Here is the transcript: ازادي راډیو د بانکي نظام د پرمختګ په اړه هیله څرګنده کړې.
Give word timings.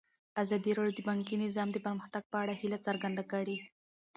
ازادي 0.43 0.71
راډیو 0.77 0.95
د 0.97 1.01
بانکي 1.09 1.35
نظام 1.45 1.69
د 1.71 1.77
پرمختګ 1.85 2.23
په 2.31 2.37
اړه 2.43 2.53
هیله 2.61 2.79
څرګنده 2.87 3.23
کړې. 3.31 3.57